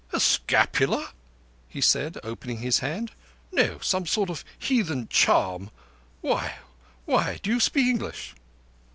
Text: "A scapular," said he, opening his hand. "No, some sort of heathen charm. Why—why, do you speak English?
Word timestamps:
"A 0.11 0.19
scapular," 0.19 1.09
said 1.79 2.15
he, 2.15 2.21
opening 2.27 2.57
his 2.57 2.79
hand. 2.79 3.11
"No, 3.51 3.77
some 3.83 4.07
sort 4.07 4.31
of 4.31 4.43
heathen 4.57 5.07
charm. 5.09 5.69
Why—why, 6.21 7.37
do 7.43 7.51
you 7.51 7.59
speak 7.59 7.85
English? 7.85 8.33